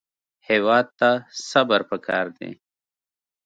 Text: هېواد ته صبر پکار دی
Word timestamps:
هېواد 0.49 0.85
ته 0.99 1.09
صبر 1.49 1.81
پکار 1.89 2.25
دی 2.37 2.51